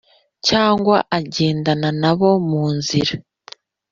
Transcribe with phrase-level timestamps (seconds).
[0.47, 3.13] cyangwa agendana na bo mu nzira